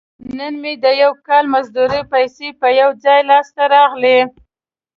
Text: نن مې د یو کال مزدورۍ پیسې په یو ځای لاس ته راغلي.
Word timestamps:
نن 0.37 0.53
مې 0.61 0.73
د 0.83 0.85
یو 1.03 1.11
کال 1.27 1.45
مزدورۍ 1.53 2.01
پیسې 2.13 2.47
په 2.59 2.67
یو 2.79 2.89
ځای 3.03 3.19
لاس 3.29 3.47
ته 3.55 3.63
راغلي. 3.73 4.19